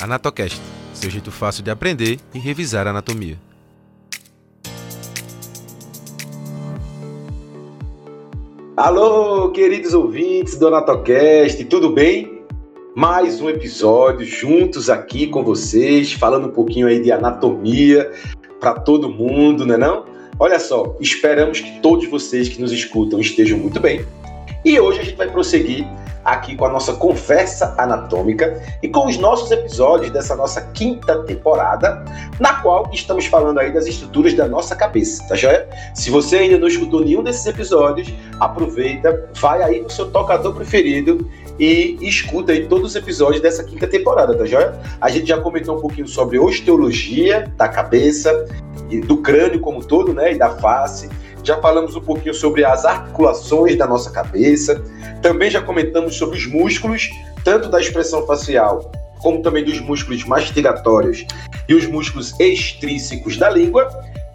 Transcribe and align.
Anatocast, 0.00 0.58
seu 0.94 1.10
jeito 1.10 1.30
fácil 1.30 1.62
de 1.62 1.70
aprender 1.70 2.18
e 2.34 2.38
revisar 2.38 2.86
anatomia. 2.86 3.36
Alô, 8.74 9.50
queridos 9.50 9.92
ouvintes 9.92 10.56
do 10.56 10.68
Anatocast, 10.68 11.62
tudo 11.66 11.90
bem? 11.90 12.40
Mais 12.96 13.42
um 13.42 13.50
episódio 13.50 14.24
juntos 14.24 14.88
aqui 14.88 15.26
com 15.26 15.44
vocês, 15.44 16.14
falando 16.14 16.48
um 16.48 16.52
pouquinho 16.52 16.86
aí 16.86 16.98
de 16.98 17.12
anatomia 17.12 18.10
para 18.58 18.80
todo 18.80 19.10
mundo, 19.10 19.66
né 19.66 19.76
não? 19.76 20.06
Olha 20.38 20.58
só, 20.58 20.96
esperamos 20.98 21.60
que 21.60 21.78
todos 21.80 22.08
vocês 22.08 22.48
que 22.48 22.58
nos 22.58 22.72
escutam 22.72 23.20
estejam 23.20 23.58
muito 23.58 23.78
bem. 23.78 24.06
E 24.64 24.80
hoje 24.80 25.00
a 25.00 25.02
gente 25.02 25.16
vai 25.16 25.30
prosseguir 25.30 25.86
aqui 26.24 26.56
com 26.56 26.64
a 26.64 26.70
nossa 26.70 26.92
conversa 26.92 27.74
anatômica 27.78 28.60
e 28.82 28.88
com 28.88 29.06
os 29.06 29.16
nossos 29.18 29.50
episódios 29.50 30.10
dessa 30.10 30.36
nossa 30.36 30.60
quinta 30.72 31.22
temporada, 31.24 32.04
na 32.38 32.54
qual 32.54 32.90
estamos 32.92 33.26
falando 33.26 33.58
aí 33.58 33.72
das 33.72 33.86
estruturas 33.86 34.34
da 34.34 34.46
nossa 34.46 34.76
cabeça, 34.76 35.26
tá 35.28 35.34
joia? 35.34 35.68
Se 35.94 36.10
você 36.10 36.38
ainda 36.38 36.58
não 36.58 36.68
escutou 36.68 37.04
nenhum 37.04 37.22
desses 37.22 37.46
episódios, 37.46 38.12
aproveita, 38.38 39.28
vai 39.34 39.62
aí 39.62 39.80
no 39.80 39.90
seu 39.90 40.10
tocador 40.10 40.54
preferido 40.54 41.28
e 41.58 41.98
escuta 42.00 42.52
aí 42.52 42.66
todos 42.66 42.90
os 42.90 42.96
episódios 42.96 43.42
dessa 43.42 43.62
quinta 43.64 43.86
temporada, 43.86 44.36
tá 44.36 44.44
joia? 44.46 44.78
A 45.00 45.10
gente 45.10 45.26
já 45.26 45.38
comentou 45.38 45.76
um 45.76 45.80
pouquinho 45.80 46.08
sobre 46.08 46.38
osteologia 46.38 47.52
da 47.56 47.68
cabeça, 47.68 48.46
e 48.90 49.00
do 49.00 49.18
crânio 49.18 49.60
como 49.60 49.84
todo, 49.84 50.12
né, 50.12 50.32
e 50.32 50.38
da 50.38 50.50
face 50.50 51.08
já 51.42 51.60
falamos 51.60 51.96
um 51.96 52.00
pouquinho 52.00 52.34
sobre 52.34 52.64
as 52.64 52.84
articulações 52.84 53.76
da 53.76 53.86
nossa 53.86 54.10
cabeça, 54.10 54.82
também 55.22 55.50
já 55.50 55.60
comentamos 55.60 56.16
sobre 56.16 56.38
os 56.38 56.46
músculos, 56.46 57.10
tanto 57.44 57.68
da 57.68 57.80
expressão 57.80 58.26
facial 58.26 58.90
como 59.20 59.42
também 59.42 59.64
dos 59.64 59.78
músculos 59.80 60.24
mastigatórios 60.24 61.26
e 61.68 61.74
os 61.74 61.86
músculos 61.86 62.38
extrínsecos 62.40 63.36
da 63.36 63.50
língua. 63.50 63.88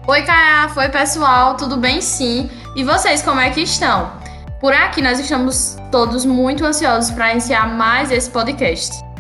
Oi, 0.07 0.21
Caia. 0.23 0.69
Oi, 0.75 0.89
pessoal. 0.89 1.55
Tudo 1.55 1.77
bem, 1.77 2.01
sim. 2.01 2.50
E 2.75 2.83
vocês, 2.83 3.21
como 3.21 3.39
é 3.39 3.50
que 3.51 3.61
estão? 3.61 4.11
Por 4.59 4.73
aqui, 4.73 5.01
nós 5.01 5.19
estamos 5.19 5.77
todos 5.91 6.25
muito 6.25 6.66
ansiosos 6.66 7.11
para 7.11 7.31
iniciar 7.31 7.67
mais 7.67 8.11
esse 8.11 8.29
podcast. 8.29 9.10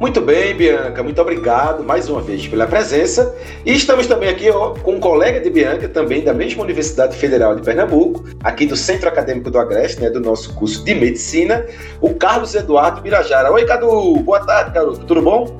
Muito 0.00 0.20
bem, 0.20 0.54
Bianca, 0.54 1.02
muito 1.02 1.20
obrigado 1.20 1.82
mais 1.82 2.08
uma 2.08 2.20
vez 2.20 2.46
pela 2.46 2.68
presença. 2.68 3.34
E 3.66 3.72
estamos 3.72 4.06
também 4.06 4.28
aqui 4.28 4.48
ó, 4.48 4.70
com 4.74 4.92
um 4.92 5.00
colega 5.00 5.40
de 5.40 5.50
Bianca, 5.50 5.88
também 5.88 6.22
da 6.22 6.32
mesma 6.32 6.62
Universidade 6.62 7.16
Federal 7.16 7.56
de 7.56 7.62
Pernambuco, 7.62 8.24
aqui 8.44 8.64
do 8.64 8.76
Centro 8.76 9.08
Acadêmico 9.08 9.50
do 9.50 9.58
Agreste, 9.58 10.00
né, 10.00 10.08
do 10.08 10.20
nosso 10.20 10.54
curso 10.54 10.84
de 10.84 10.94
Medicina, 10.94 11.66
o 12.00 12.14
Carlos 12.14 12.54
Eduardo 12.54 13.00
Birajara. 13.00 13.50
Oi, 13.50 13.64
Cadu, 13.66 14.20
boa 14.20 14.38
tarde, 14.38 14.70
garoto, 14.70 15.04
tudo 15.04 15.20
bom? 15.20 15.58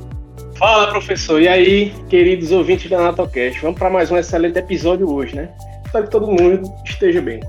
Fala, 0.54 0.88
professor. 0.88 1.42
E 1.42 1.48
aí, 1.48 1.92
queridos 2.08 2.52
ouvintes 2.52 2.88
da 2.88 2.98
NatoCast, 3.00 3.60
vamos 3.60 3.76
para 3.76 3.90
mais 3.90 4.08
um 4.12 4.16
excelente 4.16 4.56
episódio 4.56 5.12
hoje, 5.12 5.34
né? 5.34 5.48
Espero 5.84 6.04
que 6.04 6.10
todo 6.10 6.28
mundo 6.28 6.62
esteja 6.84 7.20
bem. 7.20 7.40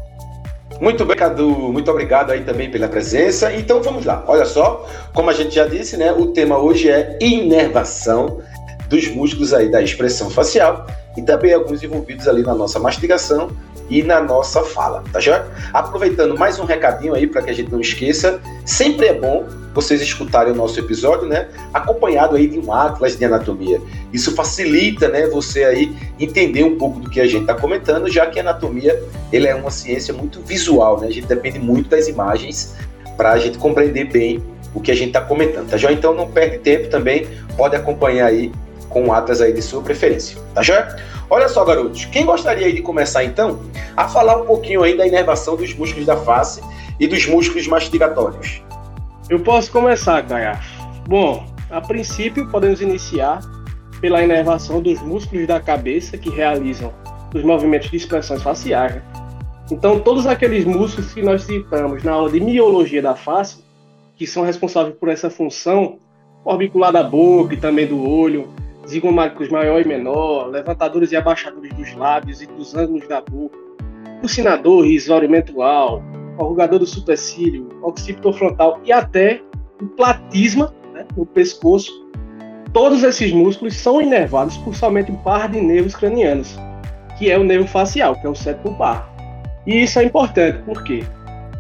Muito 0.80 1.06
bem, 1.06 1.18
Cadu. 1.18 1.50
Muito 1.50 1.92
obrigado 1.92 2.32
aí 2.32 2.42
também 2.42 2.72
pela 2.72 2.88
presença. 2.88 3.54
Então 3.54 3.82
vamos 3.82 4.06
lá. 4.06 4.24
Olha 4.28 4.46
só, 4.46 4.88
como 5.14 5.30
a 5.30 5.34
gente 5.34 5.56
já 5.56 5.68
disse, 5.68 5.98
né? 5.98 6.12
O 6.14 6.28
tema 6.28 6.58
hoje 6.58 6.90
é 6.90 7.18
inervação 7.22 8.42
dos 8.88 9.08
músculos 9.10 9.54
aí 9.54 9.70
da 9.70 9.82
expressão 9.82 10.30
facial 10.30 10.88
e 11.16 11.22
também 11.22 11.54
alguns 11.54 11.84
envolvidos 11.84 12.28
ali 12.28 12.42
na 12.42 12.56
nossa 12.56 12.80
mastigação 12.80 13.50
e 13.90 14.04
na 14.04 14.22
nossa 14.22 14.64
fala, 14.64 15.04
tá 15.12 15.20
já? 15.20 15.46
Aproveitando 15.74 16.38
mais 16.38 16.60
um 16.60 16.66
recadinho 16.66 17.16
aí 17.16 17.26
para 17.26 17.42
que 17.42 17.50
a 17.50 17.54
gente 17.54 17.72
não 17.72 17.82
esqueça, 17.82 18.40
sempre 18.66 19.08
é 19.08 19.14
bom 19.14 19.46
vocês 19.74 20.02
escutarem 20.02 20.52
o 20.52 20.56
nosso 20.56 20.80
episódio, 20.80 21.28
né, 21.28 21.48
acompanhado 21.74 22.36
aí 22.36 22.48
de 22.48 22.60
um 22.60 22.74
atlas 22.74 23.18
de 23.18 23.24
anatomia. 23.24 23.82
Isso 24.12 24.36
facilita, 24.36 25.08
né, 25.08 25.28
você 25.28 25.64
aí 25.64 25.96
entender 26.20 26.64
um 26.64 26.78
pouco 26.78 27.00
do 27.00 27.10
que 27.10 27.22
a 27.22 27.26
gente 27.26 27.42
está 27.42 27.54
comentando, 27.54 28.10
já 28.10 28.26
que 28.26 28.40
a 28.40 28.42
anatomia 28.42 29.02
ele 29.32 29.48
é 29.48 29.56
uma 29.56 29.72
ciência 29.72 30.14
muito 30.14 30.42
visual, 30.42 31.00
né? 31.00 31.08
A 31.08 31.12
gente 31.12 31.28
depende 31.28 31.60
muito 31.60 31.90
das 31.90 32.08
imagens 32.08 32.76
para 33.16 33.32
a 33.32 33.38
gente 33.38 33.58
compreender 33.58 34.06
bem 34.06 34.44
o 34.74 34.82
que 34.82 34.92
a 34.92 34.96
gente 34.96 35.10
está 35.10 35.22
comentando, 35.22 35.70
tá 35.70 35.78
já? 35.78 35.92
Então 35.92 36.14
não 36.14 36.30
perde 36.30 36.60
tempo 36.60 36.90
também, 36.90 37.28
pode 37.56 37.76
acompanhar 37.76 38.28
aí 38.28 38.52
com 38.90 39.14
atlas 39.14 39.42
aí 39.42 39.54
de 39.54 39.62
sua 39.62 39.82
preferência, 39.82 40.38
tá 40.54 40.62
já? 40.62 40.96
Olha 41.30 41.48
só, 41.48 41.64
garotos, 41.64 42.06
quem 42.06 42.26
gostaria 42.26 42.74
de 42.74 42.82
começar 42.82 43.24
então 43.24 43.60
a 43.96 44.08
falar 44.10 44.42
um 44.42 44.46
pouquinho 44.46 44.84
aí 44.84 44.98
da 44.98 45.06
inervação 45.06 45.56
dos 45.56 45.74
músculos 45.74 46.06
da 46.06 46.18
face 46.18 46.62
e 47.00 47.08
dos 47.08 47.28
músculos 47.28 47.68
mastigatórios? 47.68 48.64
Eu 49.30 49.40
posso 49.40 49.72
começar, 49.72 50.26
Caia. 50.26 50.60
Bom, 51.08 51.46
a 51.70 51.80
princípio 51.80 52.48
podemos 52.50 52.82
iniciar 52.82 53.42
pela 54.02 54.24
inervação 54.24 54.82
dos 54.82 55.00
músculos 55.02 55.46
da 55.46 55.60
cabeça 55.60 56.18
que 56.18 56.30
realizam 56.30 56.92
os 57.34 57.44
movimentos 57.44 57.92
de 57.92 57.98
expressões 57.98 58.42
faciais. 58.42 58.96
Né? 58.96 59.04
Então, 59.72 60.00
todos 60.00 60.26
aqueles 60.26 60.66
músculos 60.66 61.14
que 61.14 61.22
nós 61.22 61.44
citamos 61.44 62.04
na 62.04 62.14
aula 62.14 62.32
de 62.32 62.40
miologia 62.40 63.02
da 63.02 63.16
face, 63.16 63.64
que 64.16 64.26
são 64.26 64.44
responsáveis 64.44 64.96
por 64.96 65.10
essa 65.10 65.30
função 65.30 66.00
orbicular 66.44 66.92
da 66.92 67.04
boca 67.04 67.54
e 67.54 67.58
também 67.58 67.86
do 67.86 68.04
olho, 68.04 68.50
zigomáticos 68.88 69.50
maior 69.50 69.82
e 69.82 69.88
menor, 69.88 70.48
levantadores 70.48 71.12
e 71.12 71.16
abaixadores 71.16 71.74
dos 71.74 71.94
lábios 71.96 72.42
e 72.42 72.46
dos 72.48 72.76
ângulos 72.76 73.08
da 73.08 73.22
boca, 73.22 73.58
bucinador 74.22 74.84
risório 74.86 75.30
mentual, 75.30 76.04
rugador 76.38 76.80
do 76.80 76.86
supercílio, 76.86 77.70
occipitor 77.82 78.34
frontal 78.34 78.80
e 78.84 78.92
até 78.92 79.42
o 79.82 79.88
platisma 79.88 80.74
né, 80.94 81.06
no 81.16 81.26
pescoço. 81.26 81.92
Todos 82.74 83.04
esses 83.04 83.32
músculos 83.32 83.76
são 83.76 84.02
inervados 84.02 84.58
por 84.58 84.76
somente 84.76 85.12
um 85.12 85.16
par 85.16 85.50
de 85.50 85.60
nervos 85.60 85.96
cranianos, 85.96 86.58
que 87.18 87.32
é 87.32 87.38
o 87.38 87.44
nervo 87.44 87.68
facial, 87.68 88.16
que 88.16 88.28
é 88.28 88.30
o 88.30 88.36
sétimo 88.36 88.76
par. 88.78 89.10
E 89.66 89.84
isso 89.84 90.00
é 90.00 90.04
importante 90.04 90.62
porque 90.66 91.04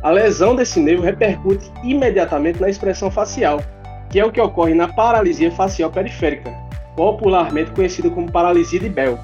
a 0.01 0.11
lesão 0.11 0.55
desse 0.55 0.79
nervo 0.79 1.03
repercute 1.03 1.71
imediatamente 1.83 2.61
na 2.61 2.69
expressão 2.69 3.11
facial, 3.11 3.61
que 4.09 4.19
é 4.19 4.25
o 4.25 4.31
que 4.31 4.39
ocorre 4.39 4.73
na 4.73 4.87
paralisia 4.87 5.51
facial 5.51 5.91
periférica, 5.91 6.55
popularmente 6.99 7.71
conhecida 7.71 8.09
como 8.09 8.29
paralisia 8.29 8.77
de 8.77 8.89
Bell, 8.89 9.17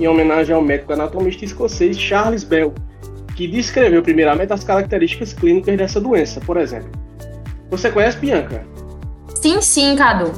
em 0.00 0.08
homenagem 0.08 0.52
ao 0.52 0.60
médico 0.60 0.92
anatomista 0.92 1.44
escocês 1.44 1.96
Charles 1.96 2.42
Bell, 2.42 2.74
que 3.36 3.46
descreveu 3.46 4.02
primeiramente 4.02 4.52
as 4.52 4.64
características 4.64 5.32
clínicas 5.32 5.78
dessa 5.78 6.00
doença, 6.00 6.40
por 6.40 6.56
exemplo. 6.56 6.90
Você 7.70 7.88
conhece 7.88 8.18
Bianca? 8.18 8.66
Sim, 9.36 9.62
sim, 9.62 9.94
Cadu. 9.94 10.32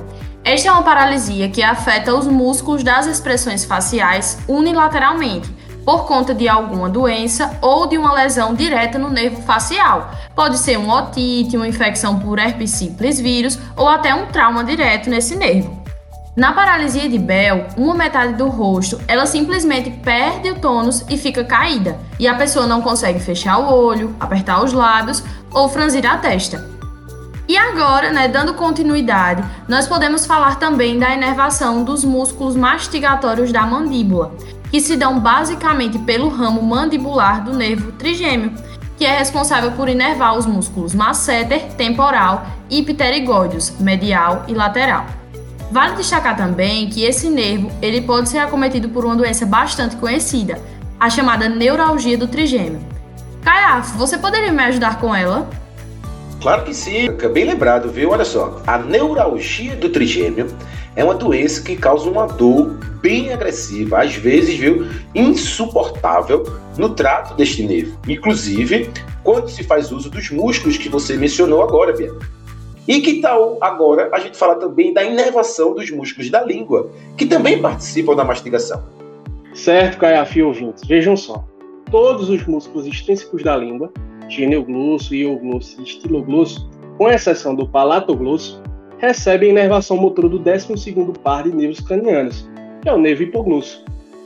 Esta 0.44 0.68
é 0.68 0.72
uma 0.72 0.82
paralisia 0.82 1.48
que 1.48 1.62
afeta 1.62 2.14
os 2.14 2.26
músculos 2.26 2.84
das 2.84 3.06
expressões 3.06 3.64
faciais 3.64 4.38
unilateralmente, 4.46 5.50
por 5.86 6.06
conta 6.06 6.34
de 6.34 6.46
alguma 6.46 6.90
doença 6.90 7.56
ou 7.62 7.86
de 7.86 7.96
uma 7.96 8.12
lesão 8.12 8.52
direta 8.52 8.98
no 8.98 9.08
nervo 9.08 9.40
facial. 9.40 10.10
Pode 10.34 10.58
ser 10.58 10.76
um 10.76 10.90
otite, 10.90 11.56
uma 11.56 11.66
infecção 11.66 12.18
por 12.18 12.38
herpes 12.38 12.70
simples 12.72 13.18
vírus 13.18 13.58
ou 13.78 13.88
até 13.88 14.14
um 14.14 14.26
trauma 14.26 14.62
direto 14.62 15.08
nesse 15.08 15.34
nervo. 15.34 15.81
Na 16.34 16.54
paralisia 16.54 17.10
de 17.10 17.18
Bell, 17.18 17.66
uma 17.76 17.94
metade 17.94 18.32
do 18.32 18.48
rosto, 18.48 18.98
ela 19.06 19.26
simplesmente 19.26 19.90
perde 19.90 20.50
o 20.50 20.58
tônus 20.58 21.04
e 21.10 21.18
fica 21.18 21.44
caída, 21.44 21.98
e 22.18 22.26
a 22.26 22.34
pessoa 22.34 22.66
não 22.66 22.80
consegue 22.80 23.20
fechar 23.20 23.58
o 23.58 23.70
olho, 23.70 24.16
apertar 24.18 24.64
os 24.64 24.72
lábios 24.72 25.22
ou 25.52 25.68
franzir 25.68 26.06
a 26.10 26.16
testa. 26.16 26.66
E 27.46 27.54
agora, 27.54 28.10
né, 28.10 28.28
dando 28.28 28.54
continuidade, 28.54 29.44
nós 29.68 29.86
podemos 29.86 30.24
falar 30.24 30.58
também 30.58 30.98
da 30.98 31.12
inervação 31.12 31.84
dos 31.84 32.02
músculos 32.02 32.56
mastigatórios 32.56 33.52
da 33.52 33.66
mandíbula, 33.66 34.34
que 34.70 34.80
se 34.80 34.96
dão 34.96 35.20
basicamente 35.20 35.98
pelo 35.98 36.30
ramo 36.30 36.62
mandibular 36.62 37.44
do 37.44 37.52
nervo 37.52 37.92
trigêmeo, 37.92 38.54
que 38.96 39.04
é 39.04 39.18
responsável 39.18 39.72
por 39.72 39.86
inervar 39.86 40.38
os 40.38 40.46
músculos 40.46 40.94
masseter, 40.94 41.74
temporal 41.74 42.46
e 42.70 42.82
pterigóideos, 42.82 43.78
medial 43.78 44.44
e 44.48 44.54
lateral. 44.54 45.04
Vale 45.72 45.96
destacar 45.96 46.36
também 46.36 46.90
que 46.90 47.02
esse 47.02 47.30
nervo 47.30 47.72
ele 47.80 48.02
pode 48.02 48.28
ser 48.28 48.36
acometido 48.36 48.90
por 48.90 49.06
uma 49.06 49.16
doença 49.16 49.46
bastante 49.46 49.96
conhecida, 49.96 50.60
a 51.00 51.08
chamada 51.08 51.48
neuralgia 51.48 52.18
do 52.18 52.28
trigêmeo. 52.28 52.78
Caiafo, 53.40 53.96
você 53.96 54.18
poderia 54.18 54.52
me 54.52 54.62
ajudar 54.64 55.00
com 55.00 55.16
ela? 55.16 55.48
Claro 56.42 56.64
que 56.64 56.74
sim, 56.74 57.08
bem 57.32 57.46
lembrado, 57.46 57.88
viu? 57.88 58.10
Olha 58.10 58.26
só, 58.26 58.60
a 58.66 58.76
neuralgia 58.76 59.74
do 59.74 59.88
trigêmeo 59.88 60.54
é 60.94 61.02
uma 61.02 61.14
doença 61.14 61.62
que 61.62 61.74
causa 61.74 62.10
uma 62.10 62.26
dor 62.26 62.78
bem 63.00 63.32
agressiva, 63.32 64.02
às 64.02 64.14
vezes, 64.14 64.54
viu, 64.58 64.86
insuportável 65.14 66.44
no 66.76 66.90
trato 66.90 67.34
deste 67.34 67.62
nervo, 67.62 67.98
inclusive 68.06 68.90
quando 69.24 69.48
se 69.48 69.64
faz 69.64 69.90
uso 69.90 70.10
dos 70.10 70.30
músculos 70.30 70.76
que 70.76 70.90
você 70.90 71.16
mencionou 71.16 71.62
agora, 71.62 71.96
Bianca. 71.96 72.41
E 72.88 73.00
que 73.00 73.20
tal 73.20 73.58
agora 73.60 74.10
a 74.12 74.18
gente 74.18 74.36
falar 74.36 74.56
também 74.56 74.92
da 74.92 75.04
inervação 75.04 75.74
dos 75.74 75.90
músculos 75.90 76.30
da 76.30 76.42
língua, 76.42 76.90
que 77.16 77.26
também 77.26 77.60
participam 77.60 78.16
da 78.16 78.24
mastigação? 78.24 78.82
Certo, 79.54 79.98
Caiafi 79.98 80.42
ouvintes, 80.42 80.86
vejam 80.86 81.16
só. 81.16 81.44
Todos 81.90 82.28
os 82.28 82.44
músculos 82.46 82.86
extrínsecos 82.86 83.42
da 83.42 83.56
língua 83.56 83.92
genioglosso, 84.28 85.14
ioglosso 85.14 85.80
e 85.80 85.84
estiloglosso, 85.84 86.70
com 86.96 87.08
exceção 87.08 87.54
do 87.54 87.68
palatoglosso, 87.68 88.62
recebem 88.98 89.50
inervação 89.50 89.96
motora 89.96 90.28
do 90.28 90.40
12º 90.40 91.16
par 91.18 91.44
de 91.44 91.54
nervos 91.54 91.80
cranianos, 91.80 92.48
que 92.80 92.88
é 92.88 92.92
o 92.92 92.98
nervo 92.98 93.24
hipoglosso. 93.24 93.84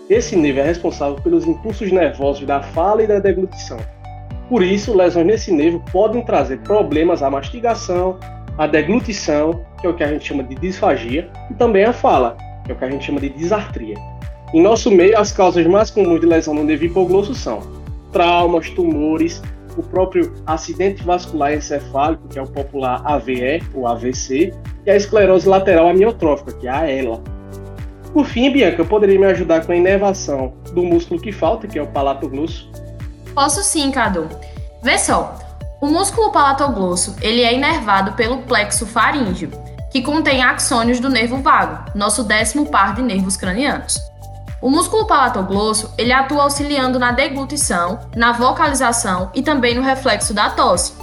Esse 0.09 0.37
nervo 0.37 0.61
é 0.61 0.63
responsável 0.63 1.17
pelos 1.17 1.47
impulsos 1.47 1.91
nervosos 1.91 2.47
da 2.47 2.63
fala 2.63 3.03
e 3.03 3.07
da 3.07 3.19
deglutição. 3.19 3.79
Por 4.49 4.63
isso, 4.63 4.97
lesões 4.97 5.27
nesse 5.27 5.51
nervo 5.51 5.83
podem 5.91 6.25
trazer 6.25 6.61
problemas 6.61 7.23
à 7.23 7.29
mastigação, 7.29 8.17
à 8.59 8.67
deglutição, 8.67 9.65
que 9.81 9.87
é 9.87 9.91
o 9.91 9.95
que 9.95 10.05
a 10.05 10.09
gente 10.09 10.27
chama 10.27 10.43
de 10.43 10.55
disfagia, 10.55 11.31
e 11.51 11.55
também 11.55 11.85
à 11.85 11.93
fala, 11.93 12.37
que 12.65 12.73
é 12.73 12.75
o 12.75 12.79
que 12.79 12.85
a 12.85 12.91
gente 12.91 13.05
chama 13.05 13.21
de 13.21 13.29
disartria. 13.31 13.97
Em 14.55 14.63
nosso 14.63 14.91
meio, 14.91 15.19
as 15.19 15.33
causas 15.33 15.67
mais 15.67 15.91
comuns 15.91 16.21
de 16.21 16.27
lesão 16.27 16.55
no 16.55 16.65
nervo 16.65 16.85
hipoglosso 16.85 17.35
são 17.35 17.61
traumas, 18.13 18.71
tumores, 18.71 19.43
o 19.77 19.83
próprio 19.83 20.33
acidente 20.47 21.03
vascular 21.03 21.53
encefálico, 21.53 22.29
que 22.29 22.39
é 22.39 22.43
o 22.43 22.47
popular 22.47 23.03
AVE 23.05 23.63
ou 23.75 23.87
AVC, 23.87 24.55
e 24.87 24.91
a 24.91 24.97
esclerose 24.97 25.49
lateral 25.49 25.89
amiotrófica, 25.89 26.53
que 26.53 26.67
é 26.67 26.71
a 26.71 26.91
ELA. 26.91 27.21
Por 28.13 28.25
fim, 28.25 28.51
Bianca, 28.51 28.85
poderia 28.85 29.19
me 29.19 29.27
ajudar 29.27 29.67
com 29.67 29.73
a 29.73 29.77
inervação 29.77 30.55
do 30.73 30.83
músculo 30.83 31.21
que 31.21 31.31
falta, 31.31 31.67
que 31.67 31.79
é 31.79 31.83
o 31.83 31.87
palatoglosso? 31.87 32.71
Posso 33.35 33.63
sim, 33.63 33.91
Cadu. 33.91 34.27
Vê 34.83 34.97
só, 34.97 35.37
o 35.79 35.87
músculo 35.87 36.33
palatoglosso, 36.33 37.15
ele 37.21 37.43
é 37.43 37.55
inervado 37.55 38.13
pelo 38.13 38.39
plexo 38.39 38.87
faríngeo, 38.87 39.51
que 39.91 40.01
contém 40.01 40.43
axônios 40.43 41.01
do 41.01 41.11
nervo 41.11 41.37
vago, 41.43 41.91
nosso 41.95 42.25
décimo 42.25 42.67
par 42.67 42.95
de 42.95 43.03
nervos 43.03 43.37
cranianos. 43.37 43.99
O 44.63 44.71
músculo 44.71 45.07
palatoglosso, 45.07 45.93
ele 45.99 46.13
atua 46.13 46.45
auxiliando 46.45 46.99
na 46.99 47.13
deglutição, 47.13 48.01
na 48.17 48.33
vocalização 48.33 49.31
e 49.35 49.43
também 49.43 49.75
no 49.75 49.83
reflexo 49.83 50.33
da 50.33 50.49
tosse. 50.49 50.95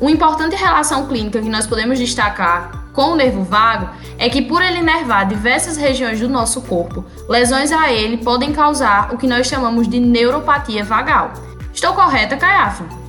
Uma 0.00 0.10
importante 0.10 0.56
relação 0.56 1.06
clínica 1.06 1.40
que 1.40 1.48
nós 1.48 1.66
podemos 1.66 1.98
destacar 1.98 2.90
com 2.92 3.12
o 3.12 3.16
nervo 3.16 3.44
vago 3.44 3.90
é 4.18 4.28
que 4.28 4.42
por 4.42 4.60
ele 4.60 4.78
inervar 4.78 5.28
diversas 5.28 5.76
regiões 5.76 6.18
do 6.18 6.28
nosso 6.28 6.62
corpo, 6.62 7.04
lesões 7.28 7.70
a 7.70 7.92
ele 7.92 8.16
podem 8.16 8.52
causar 8.52 9.14
o 9.14 9.16
que 9.16 9.28
nós 9.28 9.46
chamamos 9.46 9.86
de 9.86 10.00
neuropatia 10.00 10.82
vagal. 10.82 11.32
Estou 11.72 11.92
correta, 11.92 12.36
Caiafa? 12.36 12.99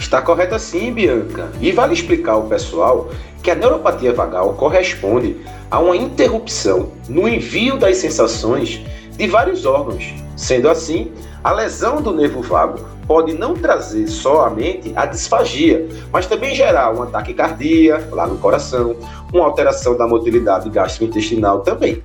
Está 0.00 0.22
correta 0.22 0.58
sim, 0.58 0.92
Bianca. 0.94 1.50
E 1.60 1.70
vale 1.72 1.92
explicar 1.92 2.32
ao 2.32 2.44
pessoal 2.44 3.10
que 3.42 3.50
a 3.50 3.54
neuropatia 3.54 4.14
vagal 4.14 4.54
corresponde 4.54 5.36
a 5.70 5.78
uma 5.78 5.94
interrupção 5.94 6.90
no 7.06 7.28
envio 7.28 7.76
das 7.76 7.98
sensações 7.98 8.80
de 9.10 9.26
vários 9.26 9.66
órgãos. 9.66 10.14
Sendo 10.34 10.70
assim, 10.70 11.12
a 11.44 11.52
lesão 11.52 12.00
do 12.00 12.14
nervo 12.14 12.40
vago 12.40 12.80
pode 13.06 13.34
não 13.34 13.54
trazer 13.54 14.08
somente 14.08 14.90
a 14.96 15.04
disfagia, 15.04 15.86
mas 16.10 16.26
também 16.26 16.54
gerar 16.54 16.94
um 16.94 17.02
ataque 17.02 17.34
cardíaco 17.34 18.16
lá 18.16 18.26
no 18.26 18.38
coração, 18.38 18.96
uma 19.30 19.44
alteração 19.44 19.98
da 19.98 20.08
motilidade 20.08 20.70
gastrointestinal 20.70 21.60
também. 21.60 22.02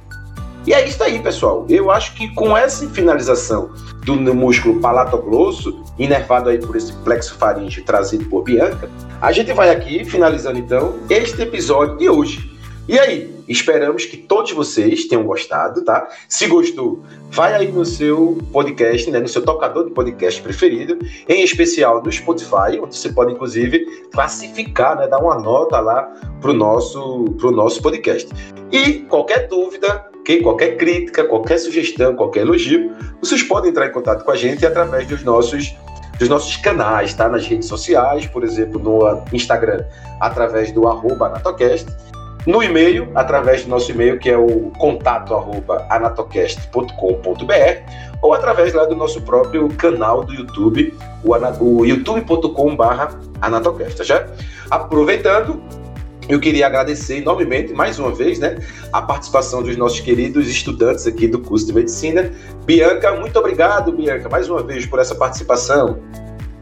E 0.66 0.74
é 0.74 0.88
isso 0.88 1.04
aí, 1.04 1.20
pessoal. 1.20 1.66
Eu 1.70 1.92
acho 1.92 2.16
que 2.16 2.34
com 2.34 2.58
essa 2.58 2.90
finalização 2.90 3.72
do 4.04 4.16
músculo 4.34 4.80
palatoglosso, 4.80 5.84
inervado 5.98 6.50
aí 6.50 6.58
por 6.58 6.76
esse 6.76 6.92
plexo 7.04 7.36
faríngeo 7.36 7.84
trazido 7.84 8.26
por 8.26 8.44
Bianca, 8.44 8.90
a 9.22 9.32
gente 9.32 9.54
vai 9.54 9.70
aqui 9.70 10.04
finalizando 10.04 10.58
então 10.58 10.96
este 11.08 11.40
episódio 11.42 11.98
de 11.98 12.10
hoje. 12.10 12.56
E 12.88 13.00
aí, 13.00 13.44
esperamos 13.48 14.06
que 14.06 14.16
todos 14.16 14.52
vocês 14.52 15.06
tenham 15.06 15.24
gostado, 15.24 15.84
tá? 15.84 16.08
Se 16.30 16.46
gostou, 16.46 17.04
vai 17.32 17.54
aí 17.54 17.72
no 17.72 17.84
seu 17.84 18.38
podcast, 18.52 19.10
né, 19.10 19.20
no 19.20 19.28
seu 19.28 19.44
tocador 19.44 19.86
de 19.86 19.92
podcast 19.92 20.40
preferido, 20.42 20.98
em 21.28 21.44
especial 21.44 22.04
no 22.04 22.12
Spotify, 22.12 22.80
onde 22.80 22.96
você 22.96 23.10
pode 23.10 23.34
inclusive 23.34 23.86
classificar, 24.12 24.98
né, 24.98 25.08
dar 25.08 25.18
uma 25.18 25.40
nota 25.40 25.80
lá 25.80 26.04
pro 26.40 26.54
nosso 26.54 27.26
pro 27.40 27.50
nosso 27.50 27.82
podcast. 27.82 28.30
E 28.72 29.00
qualquer 29.10 29.48
dúvida, 29.48 30.06
que 30.26 30.42
qualquer 30.42 30.76
crítica, 30.76 31.24
qualquer 31.24 31.60
sugestão, 31.60 32.16
qualquer 32.16 32.42
elogio, 32.42 32.92
vocês 33.22 33.44
podem 33.44 33.70
entrar 33.70 33.88
em 33.88 33.92
contato 33.92 34.26
com 34.26 34.32
a 34.32 34.36
gente 34.36 34.66
através 34.66 35.08
dos 35.08 35.24
nossos 35.24 35.76
dos 36.18 36.30
nossos 36.30 36.56
canais, 36.58 37.14
tá? 37.14 37.28
Nas 37.28 37.46
redes 37.46 37.68
sociais, 37.68 38.26
por 38.26 38.44
exemplo, 38.44 38.80
no 38.80 39.24
Instagram, 39.34 39.84
através 40.22 40.72
do 40.72 40.88
arroba 40.88 41.28
Anatocast, 41.28 41.88
no 42.48 42.64
e-mail, 42.64 43.12
através 43.16 43.64
do 43.64 43.70
nosso 43.70 43.92
e-mail, 43.92 44.18
que 44.18 44.30
é 44.30 44.38
o 44.38 44.72
contato 44.78 45.34
arroba 45.34 45.86
anatocast.com.br, 45.90 46.94
ou 48.22 48.34
através 48.34 48.74
lá 48.74 48.86
do 48.86 48.96
nosso 48.96 49.22
próprio 49.24 49.68
canal 49.70 50.24
do 50.24 50.34
YouTube, 50.34 50.94
o, 51.24 51.34
o 51.64 51.86
youtube.com.br 51.86 53.16
anatocast, 53.42 53.98
tá 53.98 54.04
já? 54.04 54.26
Aproveitando, 54.72 55.62
eu 56.28 56.40
queria 56.40 56.66
agradecer 56.66 57.18
enormemente, 57.18 57.74
mais 57.74 58.00
uma 58.00 58.12
vez, 58.12 58.40
né, 58.40 58.58
a 58.92 59.02
participação 59.02 59.62
dos 59.62 59.76
nossos 59.78 60.00
queridos 60.00 60.48
estudantes 60.48 61.06
aqui 61.06 61.28
do 61.28 61.40
curso 61.40 61.68
de 61.68 61.74
medicina. 61.74 62.32
Bianca, 62.66 63.14
muito 63.16 63.38
obrigado, 63.38 63.92
Bianca, 63.92 64.28
mais 64.30 64.50
uma 64.50 64.64
vez 64.64 64.86
por 64.86 65.00
essa 65.00 65.16
participação. 65.16 66.00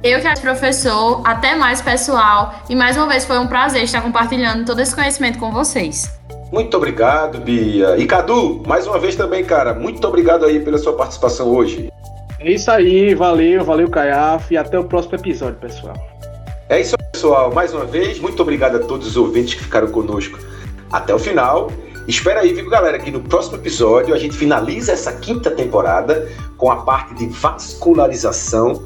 Eu 0.03 0.19
que 0.19 0.27
acho 0.27 0.41
professor, 0.41 1.21
até 1.23 1.55
mais 1.55 1.81
pessoal, 1.81 2.55
e 2.69 2.75
mais 2.75 2.97
uma 2.97 3.07
vez 3.07 3.23
foi 3.23 3.39
um 3.39 3.47
prazer 3.47 3.83
estar 3.83 4.01
compartilhando 4.01 4.65
todo 4.65 4.81
esse 4.81 4.93
conhecimento 4.93 5.39
com 5.39 5.49
vocês. 5.51 6.11
Muito 6.51 6.75
obrigado, 6.75 7.39
Bia. 7.39 7.97
E 7.97 8.05
Cadu, 8.05 8.61
mais 8.67 8.85
uma 8.85 8.99
vez 8.99 9.15
também, 9.15 9.45
cara, 9.45 9.73
muito 9.73 10.05
obrigado 10.05 10.45
aí 10.45 10.59
pela 10.59 10.77
sua 10.77 10.93
participação 10.93 11.47
hoje. 11.47 11.89
É 12.37 12.51
isso 12.51 12.69
aí, 12.69 13.15
valeu, 13.15 13.63
valeu, 13.63 13.89
Caiaf, 13.89 14.53
e 14.53 14.57
até 14.57 14.77
o 14.77 14.83
próximo 14.83 15.15
episódio, 15.15 15.55
pessoal. 15.55 15.95
É 16.67 16.81
isso, 16.81 16.95
pessoal. 17.23 17.53
Mais 17.53 17.73
uma 17.73 17.85
vez, 17.85 18.19
muito 18.19 18.41
obrigado 18.41 18.75
a 18.75 18.79
todos 18.79 19.07
os 19.07 19.15
ouvintes 19.15 19.53
que 19.53 19.63
ficaram 19.63 19.87
conosco 19.87 20.37
até 20.91 21.15
o 21.15 21.19
final. 21.19 21.71
Espera 22.05 22.41
aí, 22.41 22.51
viu, 22.51 22.69
galera, 22.69 22.99
que 22.99 23.09
no 23.09 23.21
próximo 23.21 23.55
episódio 23.55 24.13
a 24.13 24.17
gente 24.17 24.35
finaliza 24.35 24.91
essa 24.91 25.13
quinta 25.13 25.49
temporada 25.49 26.29
com 26.57 26.69
a 26.69 26.83
parte 26.83 27.13
de 27.15 27.27
vascularização 27.27 28.83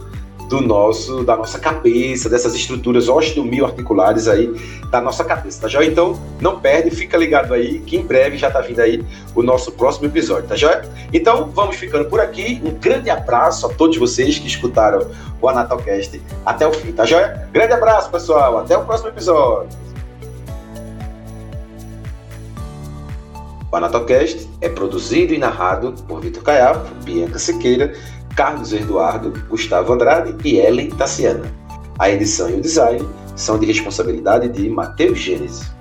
do 0.48 0.62
nosso, 0.62 1.24
da 1.24 1.36
nossa 1.36 1.60
cabeça, 1.60 2.30
dessas 2.30 2.56
estruturas 2.56 3.10
osteomioarticulares 3.10 4.28
aí 4.28 4.54
da 4.90 5.02
nossa 5.02 5.24
cabeça, 5.24 5.62
tá 5.62 5.68
joia? 5.68 5.88
Então, 5.88 6.20
não 6.40 6.60
perde, 6.60 6.92
fica 6.92 7.18
ligado 7.18 7.54
aí, 7.54 7.80
que 7.80 7.98
em 7.98 8.02
breve 8.02 8.38
já 8.38 8.50
tá 8.50 8.62
vindo 8.62 8.80
aí 8.80 9.04
o 9.36 9.44
nosso 9.44 9.72
próximo 9.74 10.08
episódio, 10.08 10.48
tá 10.48 10.56
joia? 10.56 10.84
Então, 11.14 11.50
vamos 11.54 11.76
ficando 11.76 12.06
por 12.06 12.20
aqui. 12.20 12.62
Um 12.64 12.72
grande 12.72 13.10
abraço 13.10 13.66
a 13.66 13.70
todos 13.70 13.98
vocês 13.98 14.40
que 14.40 14.48
escutaram 14.48 15.08
o 15.42 15.50
Anatalcast 15.50 16.22
até 16.46 16.66
o 16.66 16.74
fim, 16.74 16.92
tá 16.92 17.06
joia? 17.06 17.48
Grande 17.52 17.74
abraço, 17.74 18.10
pessoal. 18.10 18.58
Até 18.60 18.78
o 18.78 18.86
próximo 18.86 19.10
episódio. 19.10 19.88
O 23.70 23.76
Anatocast 23.76 24.50
é 24.62 24.70
produzido 24.70 25.34
e 25.34 25.38
narrado 25.38 25.94
por 26.08 26.22
Vitor 26.22 26.42
Caiafo, 26.42 26.94
Bianca 27.04 27.38
Sequeira, 27.38 27.94
Carlos 28.38 28.72
Eduardo, 28.72 29.34
Gustavo 29.50 29.92
Andrade 29.94 30.36
e 30.48 30.58
Ellen 30.58 30.92
Tassiana. 30.92 31.52
A 31.98 32.12
edição 32.12 32.48
e 32.48 32.54
o 32.54 32.62
design 32.62 33.04
são 33.36 33.58
de 33.58 33.66
responsabilidade 33.66 34.48
de 34.48 34.70
Matheus 34.70 35.18
Gênesis. 35.18 35.72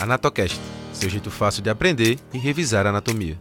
Anatocast, 0.00 0.58
seu 0.94 1.10
jeito 1.10 1.30
fácil 1.30 1.62
de 1.62 1.68
aprender 1.68 2.18
e 2.32 2.38
revisar 2.38 2.86
anatomia. 2.86 3.38